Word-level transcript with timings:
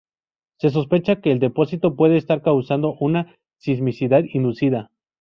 Se 0.57 0.71
sospecha 0.71 1.17
que 1.21 1.31
el 1.31 1.37
depósito 1.37 1.95
puede 1.95 2.17
estar 2.17 2.41
causando 2.41 2.95
una 2.95 3.35
sismicidad 3.59 4.23
inducida. 4.33 4.89